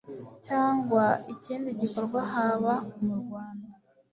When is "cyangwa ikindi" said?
0.47-1.69